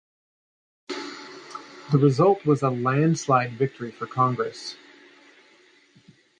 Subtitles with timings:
[0.87, 4.75] The result was a landslide victory for Congress.